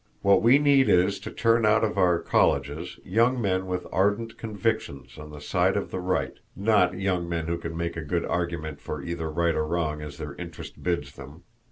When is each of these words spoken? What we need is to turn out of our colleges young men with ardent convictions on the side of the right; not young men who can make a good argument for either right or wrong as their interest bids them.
What 0.23 0.41
we 0.41 0.57
need 0.57 0.89
is 0.89 1.19
to 1.19 1.29
turn 1.31 1.63
out 1.63 1.83
of 1.83 1.95
our 1.95 2.17
colleges 2.17 2.99
young 3.05 3.39
men 3.39 3.67
with 3.67 3.85
ardent 3.91 4.35
convictions 4.35 5.19
on 5.19 5.29
the 5.29 5.39
side 5.39 5.77
of 5.77 5.91
the 5.91 5.99
right; 5.99 6.33
not 6.55 6.97
young 6.97 7.29
men 7.29 7.45
who 7.45 7.59
can 7.59 7.77
make 7.77 7.95
a 7.95 8.01
good 8.01 8.25
argument 8.25 8.81
for 8.81 9.03
either 9.03 9.29
right 9.29 9.53
or 9.53 9.67
wrong 9.67 10.01
as 10.01 10.17
their 10.17 10.33
interest 10.37 10.81
bids 10.81 11.11
them. 11.11 11.43